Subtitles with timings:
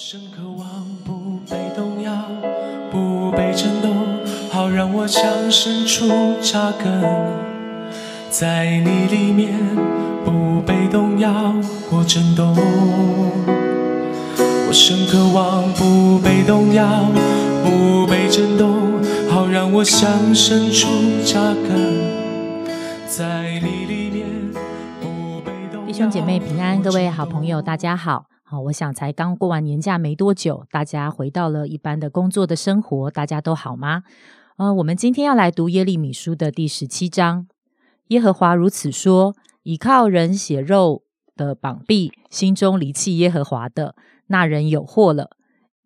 [0.00, 2.12] 深渴望不被动摇，
[2.88, 4.06] 不被震动，
[4.48, 6.06] 好让我强伸出
[6.40, 7.02] 扎根
[8.30, 9.58] 在你里面，
[10.24, 11.52] 不被动摇
[11.90, 12.54] 或震动。
[14.36, 16.86] 我深渴望不被动摇，
[17.64, 20.86] 不被震动，好让我强伸出
[21.24, 22.14] 扎根
[23.08, 24.28] 在你里面，
[25.00, 25.86] 不被动摇。
[25.88, 28.26] 弟兄姐妹平安，各位好朋友，大家好。
[28.50, 34.04] 好，我想才刚过完年假没多久，大家回到了一般的工作的生活，大家都好吗？
[34.56, 37.46] 呃，我们今天要来读耶利米书的第十七章。
[38.06, 39.34] 耶和华如此说：
[39.64, 41.02] 倚靠人血肉
[41.36, 43.94] 的膀臂，心中离弃耶和华的
[44.28, 45.36] 那人有祸了。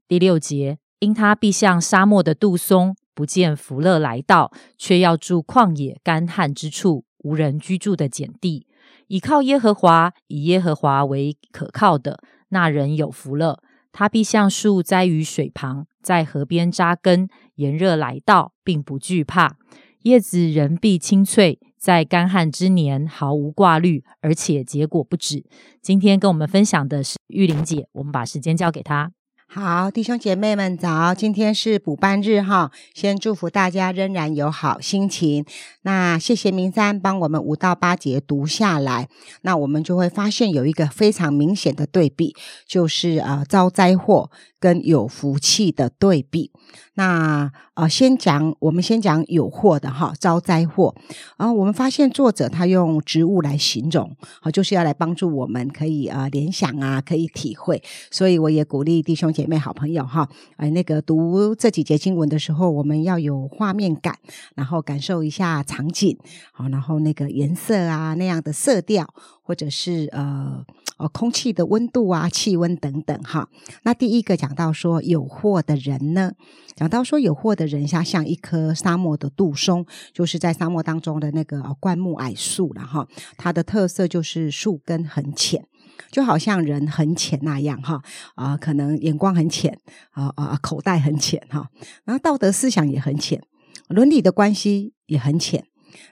[0.06, 8.68] 第六节，因他必像沙漠的杜松，不见福乐来到，却要住旷野干旱之处，无人居住的碱地。
[9.08, 12.20] 倚靠耶和华，以耶和华为可靠的。
[12.52, 19.56] 那人有福了，他必像树栽于水旁，在河边扎根，炎热来到，并不惧怕，
[20.02, 25.46] 叶子仍必清脆，在干旱之年毫无挂虑，而且结果不止。
[25.80, 29.12] 今天跟我们分享的是玉玲姐，我们把时间交给她。
[29.54, 31.14] 好，弟兄姐妹们早！
[31.14, 35.44] 今天是补班日哈，先祝福大家仍然有好心情。
[35.82, 39.10] 那谢谢明山帮我们五到八节读下来，
[39.42, 42.34] 那我们就会发现有一个非常明显的对比，
[42.66, 44.30] 就是呃遭灾祸
[44.62, 46.52] 跟有福气的对比。
[46.94, 50.94] 那呃，先讲我们先讲有祸的哈，遭灾祸。
[51.36, 57.82] 然后我们发现作者他用植物来形容，好，就是要来帮助我们可以呃联想啊，可以体会。
[58.10, 64.16] 所以我也鼓励弟兄姐妹、好朋友哈，哎，那个读这几节经文的时候，我们要有画面感，
[64.54, 66.16] 然后感受一下场景，
[66.52, 69.12] 好，然后那个颜色啊那样的色调，
[69.42, 70.64] 或者是呃。
[71.02, 73.48] 哦，空气的温度啊，气温等等哈。
[73.82, 76.30] 那第一个讲到说有祸的人呢，
[76.76, 83.08] 讲到说有祸的人，像像一棵沙漠的杜松，就是在沙漠当中的那个灌木矮树了哈。
[83.36, 85.66] 它的特色就是树根很浅，
[86.12, 88.00] 就好像人很浅那样哈。
[88.36, 89.76] 啊，可能眼光很浅
[90.12, 91.68] 啊啊，口袋很浅哈。
[92.04, 93.42] 然后道德思想也很浅，
[93.88, 95.64] 伦理的关系也很浅。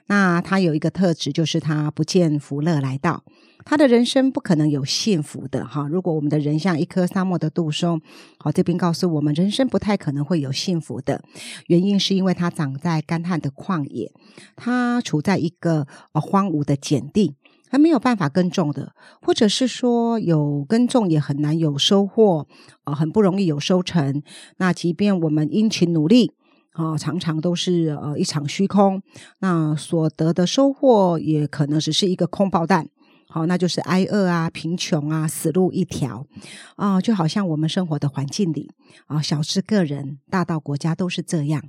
[0.07, 3.23] 那他有一个特质，就是他不见福乐来到。
[3.63, 5.87] 他的人生不可能有幸福的哈。
[5.87, 8.01] 如果我们的人像一棵沙漠的杜松，
[8.37, 11.23] 好，这边告诉我们，人生不太可能会有幸福的
[11.67, 14.11] 原因，是因为它长在干旱的旷野，
[14.55, 17.35] 它处在一个呃荒芜的碱地，
[17.69, 22.47] 它没有办法耕种的，或者是说有耕种也很难有收获，
[22.85, 24.21] 呃，很不容易有收成。
[24.57, 26.33] 那即便我们殷勤努力，
[26.73, 29.01] 啊，常常都是呃一场虚空，
[29.39, 32.89] 那所得的收获也可能只是一个空包弹。
[33.33, 36.27] 好，那就是挨饿啊、贫穷啊、死路一条
[36.75, 38.69] 啊，就好像我们生活的环境里
[39.07, 41.63] 啊，小至个人，大到国家都是这样。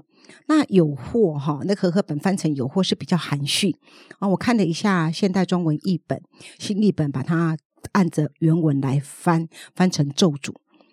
[0.49, 3.77] 那有祸哈，那和合本翻成有祸是比较含蓄
[4.19, 4.27] 啊。
[4.31, 6.21] 我看了一下现代中文译本、
[6.59, 7.57] 新译本，把它
[7.93, 9.47] 按着原文来翻，
[9.77, 10.53] 翻成咒诅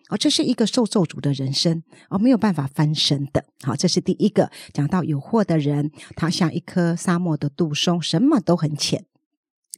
[0.09, 1.81] 哦，这是一个受咒诅的人生
[2.12, 3.46] 哦，没有办法翻身的。
[3.63, 9.06] 好，这是第一个讲到有祸的人，他像一棵沙漠的杜松，什么都很浅。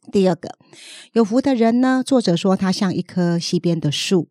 [0.09, 0.57] 第二个
[1.13, 2.01] 有福的人呢？
[2.03, 4.27] 作者说他像一棵溪边的树，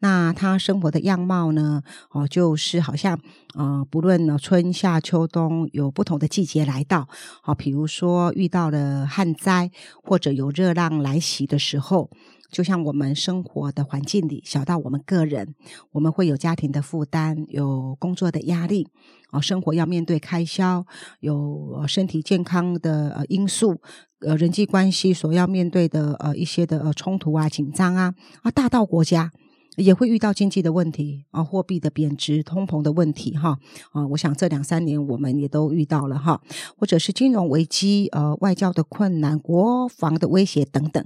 [0.00, 1.82] 那他生活的样貌呢？
[2.10, 3.20] 哦，就是好像
[3.54, 7.08] 呃，不论呢春夏秋冬有不同的季节来到，
[7.40, 9.70] 好，比如说遇到了旱灾
[10.02, 12.10] 或者有热浪来袭的时候。
[12.52, 15.54] 就像我们生活的环境里，小到我们个人，
[15.92, 18.86] 我们会有家庭的负担，有工作的压力，
[19.30, 20.84] 啊，生活要面对开销，
[21.20, 23.80] 有身体健康的呃因素，
[24.20, 29.32] 呃，人际关系所要面对的呃一些的呃冲突啊、紧张啊，啊，大到国家
[29.76, 33.58] 也会遇到经济的问题啊，货币的贬值、通膨的问题哈，
[33.92, 36.42] 啊，我想这两三年我们也都遇到了哈，
[36.76, 41.02] 或者是金融危机、呃，外交的困难、国防的威胁等等。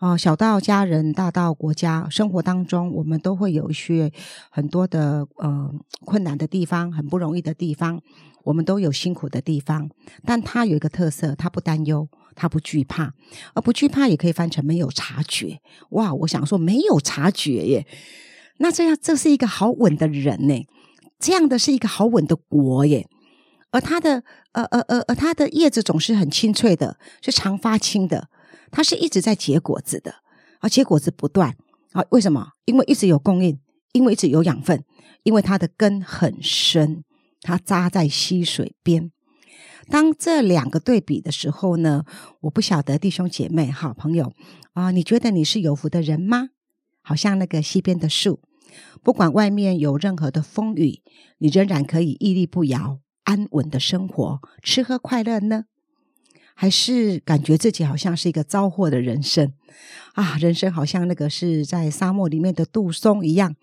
[0.00, 4.10] 啊，小到家人，大到国家，生活当中，我们都会有一些
[4.48, 5.70] 很多的呃
[6.06, 8.00] 困难的地方，很不容易的地方，
[8.44, 9.90] 我们都有辛苦的地方。
[10.24, 13.12] 但他有一个特色，他不担忧，他不惧怕，
[13.52, 15.60] 而不惧怕也可以翻成没有察觉。
[15.90, 17.86] 哇，我想说没有察觉耶，
[18.56, 20.66] 那这样这是一个好稳的人呢，
[21.18, 23.06] 这样的是一个好稳的国耶。
[23.70, 28.30] 而他的呃呃呃呃，他的叶子总是很清脆的，是常发青的。
[28.70, 30.16] 它是一直在结果子的，
[30.60, 31.56] 而结果子不断
[31.92, 32.04] 啊？
[32.10, 32.52] 为什么？
[32.64, 33.58] 因为一直有供应，
[33.92, 34.84] 因为一直有养分，
[35.22, 37.04] 因为它的根很深，
[37.42, 39.10] 它扎在溪水边。
[39.88, 42.04] 当这两个对比的时候呢，
[42.42, 44.32] 我不晓得弟兄姐妹、好朋友
[44.72, 46.50] 啊，你觉得你是有福的人吗？
[47.02, 48.40] 好像那个溪边的树，
[49.02, 51.02] 不管外面有任何的风雨，
[51.38, 55.64] 你仍然可以屹立不摇、安稳的生活、吃喝快乐呢？
[56.60, 59.50] 还是感觉自己好像是一个糟货的人生
[60.12, 60.36] 啊？
[60.36, 63.54] 人生好像那个是在沙漠里面的杜松一样，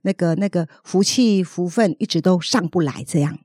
[0.00, 3.04] 那个那个福气福分一直都上不来。
[3.06, 3.38] 这样，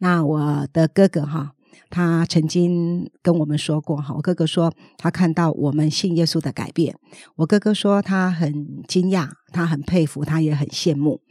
[0.00, 1.52] 那我的哥哥哈，
[1.88, 6.94] 他曾经跟我们说过哈，我哥哥说他看到我们信耶稣的改变，
[7.36, 11.22] 我哥哥说他很惊讶，他很佩服，他也很羡慕。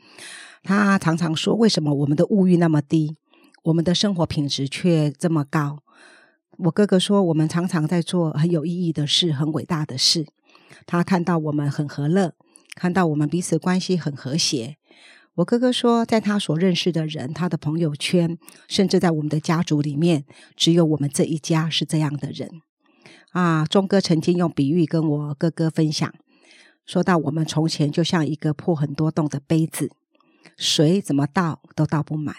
[0.63, 3.15] 他常常说，为什么我们的物欲那么低，
[3.65, 5.77] 我们的生活品质却这么高？
[6.63, 10.27] 我哥哥说，我们常常在做很有意义的事，很伟大的事。
[10.85, 12.35] 他看到我们很和乐，
[12.75, 14.77] 看到我们彼此关系很和谐。
[15.35, 18.37] 我哥哥说，在他所认识的人，他的朋友圈，
[18.67, 20.25] 甚至在我们的家族里面，
[20.55, 22.61] 只有我们这一家是这样的人。
[23.31, 26.13] 啊，钟哥曾经用比喻跟我哥哥分享，
[26.85, 29.89] 说到我们从前就像一个破很多洞的杯子，
[30.57, 32.35] 水怎么倒都倒不满。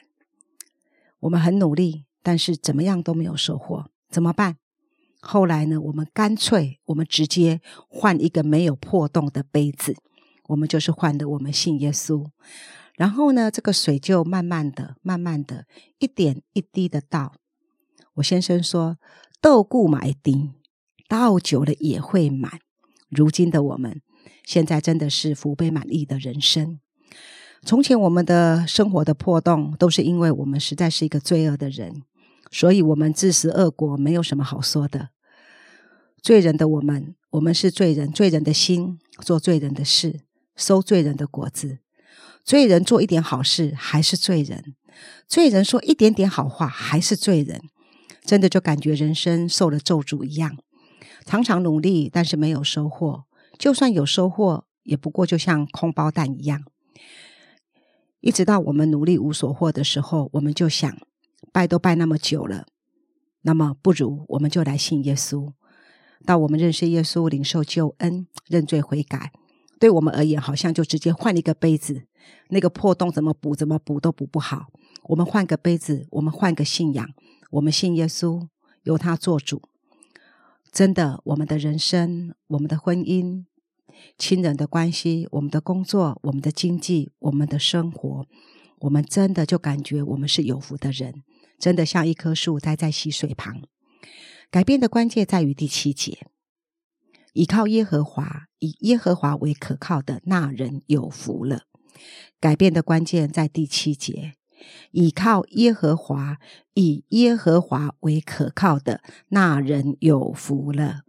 [1.20, 3.86] 我们很努力，但是怎么样都没有收获。
[4.12, 4.58] 怎么办？
[5.24, 5.80] 后来呢？
[5.80, 9.96] 我们干脆，我们直接换一个没有破洞的杯子，
[10.48, 12.26] 我们就是换的我们信耶稣。
[12.96, 15.64] 然后呢，这个水就慢慢的、慢慢的、
[15.98, 17.34] 一点一滴的倒。
[18.14, 18.98] 我先生说
[19.40, 20.52] ：“豆固买丁，
[21.08, 22.58] 倒久了也会满。”
[23.08, 24.02] 如今的我们，
[24.44, 26.80] 现在真的是福杯满溢的人生。
[27.64, 32.02] 从前我们的生活的破洞，都是因为我们实在是一个罪恶的人。
[32.52, 35.08] 所以，我们自食恶果，没有什么好说的。
[36.22, 40.20] 罪人的我们，我们是罪人，罪人的心做罪人的事，
[40.54, 41.78] 收罪人的果子。
[42.44, 44.74] 罪人做一点好事，还是罪人；
[45.26, 47.62] 罪人说一点点好话，还是罪人。
[48.24, 50.58] 真的就感觉人生受了咒诅一样，
[51.24, 53.24] 常常努力，但是没有收获。
[53.58, 56.62] 就算有收获，也不过就像空包蛋一样。
[58.20, 60.96] 一直到我们努力无所获的时候，我们就想。
[61.52, 62.66] 拜都拜那么久了，
[63.42, 65.52] 那么不如我们就来信耶稣。
[66.24, 69.32] 到我们认识耶稣、领受救恩、认罪悔改，
[69.78, 72.06] 对我们而言，好像就直接换了一个杯子，
[72.48, 74.66] 那个破洞怎么补怎么补都补不好。
[75.04, 77.08] 我们换个杯子，我们换个信仰，
[77.50, 78.46] 我们信耶稣，
[78.84, 79.60] 由他做主。
[80.70, 83.44] 真的，我们的人生、我们的婚姻、
[84.16, 88.24] 亲人的关系、我们的工作、我们的经济、我们的生活，
[88.78, 91.24] 我们真的就感觉我们是有福的人。
[91.62, 93.62] 真的像一棵树栽在溪水旁。
[94.50, 96.26] 改变的关键在于第七节：
[97.34, 101.62] 依靠耶和华，以耶和华为可靠的那人有福了。
[102.40, 104.32] 改变的关键在第七节：
[104.90, 106.38] 依靠耶和华，
[106.74, 111.02] 以耶和华为可靠的那人有福了。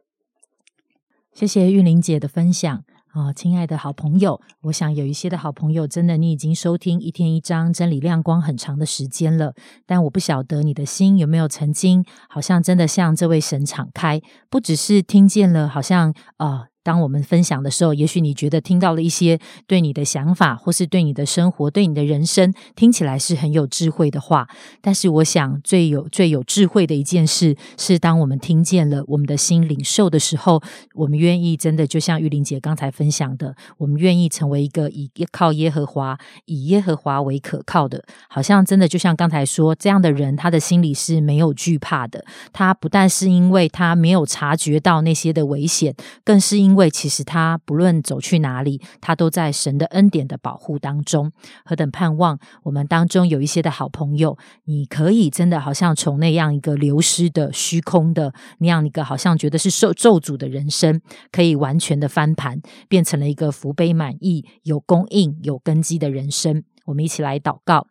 [1.33, 2.85] 谢谢玉玲姐的分享。
[3.13, 9.53] 啊，亲爱的好朋友，我想有一些的好朋友，真的你已经收听一天一章真理亮光很长的时间了，
[9.85, 14.19] 但我不晓得你的心有没有曾经，好像真的向这位神敞开，
[14.49, 16.72] 不只是听见了，好像啊。
[16.83, 24.47] 当我们分享的时候，也许你觉得听到了一些对你的想法，或是对你的生活、对你的人生听起来是很有智慧的话。
[24.81, 30.61] 但是，我想最有最有智慧的一件事，是当我们听见了我们的心领受的时候，
[30.93, 42.25] 我们愿意真的就像玉玲姐刚才分享的，我们愿意成为一个以靠耶和华、以耶和华为可靠的，好像真的就像刚才说这样的人，他的心里是没有惧怕的。
[42.51, 51.31] 他不但是因为他没有察觉到那些的危险，更是因因为其实他不论走去哪里，他都在神的恩典的保护当中。
[51.63, 60.99] 何等盼望我们当中有一些的好朋友，你可以真的好像从那样一个流失的虚空的那样一个好像觉得是受咒诅的人生，
[61.31, 66.63] 可以完全的翻盘，变成了一个福杯满溢、有供应、有根基的人生。
[66.85, 67.85] 我们一起来祷告，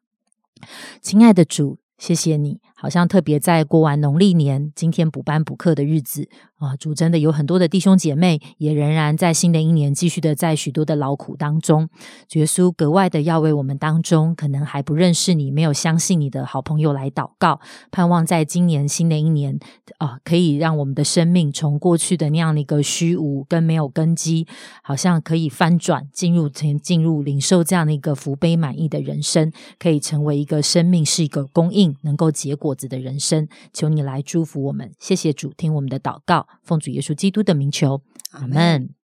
[1.00, 6.28] 亲爱的主，谢谢你，好像特别在过完农历年，今天补班补课的日子。
[6.56, 11.88] 啊，主真的有很多的弟兄姐妹，也仍然在新的一年继续的在许多的劳苦当中。
[12.34, 17.60] 耶稣格外的要为我们当中可能还不认识你、没有相信你的好朋友来祷告，
[17.90, 19.58] 盼望在今年新的一年
[19.98, 24.46] 啊，可以让我们的生命从过去的那样的一个虚无跟没有根基，
[24.84, 33.48] 好像可以翻转，进入成进入领受这样的一个福杯满意的人生，可以成为一个生命是一个供应能够结果子的人生。
[33.72, 36.46] 求你来祝福我们，谢谢主，听我们的祷告。
[36.62, 39.01] 奉主耶稣基督的名求，阿门。